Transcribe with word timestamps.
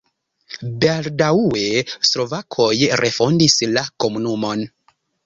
Baldaŭe 0.83 1.65
slovakoj 2.11 2.71
refondis 3.05 3.59
la 3.75 3.85
komunumon. 4.05 4.65